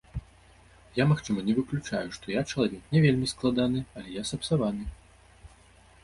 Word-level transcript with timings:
Я, 0.99 1.05
магчыма, 1.09 1.41
не 1.49 1.53
выключаю, 1.57 2.07
што 2.15 2.25
я 2.35 2.41
чалавек 2.55 2.87
не 2.97 3.03
вельмі 3.03 3.27
складаны, 3.33 3.79
яле 3.99 4.09
я 4.15 4.23
сапсаваны. 4.31 4.89